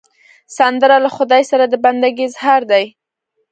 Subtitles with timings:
[0.57, 2.85] سندره له خدای سره د بندګي اظهار دی